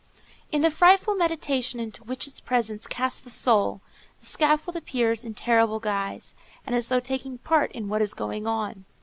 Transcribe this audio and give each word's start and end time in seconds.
In 0.51 0.63
the 0.63 0.71
frightful 0.71 1.13
meditation 1.13 1.79
into 1.79 2.03
which 2.05 2.25
its 2.25 2.39
presence 2.39 2.87
casts 2.87 3.19
the 3.21 3.29
soul 3.29 3.81
the 4.19 4.25
scaffold 4.25 4.75
appears 4.75 5.23
in 5.23 5.35
terrible 5.35 5.79
guise, 5.79 6.33
and 6.65 6.75
as 6.75 6.87
though 6.87 6.99
taking 6.99 7.37
part 7.37 7.71
in 7.73 7.87
what 7.87 8.01
is 8.01 8.15
going 8.15 8.47
on. 8.47 8.85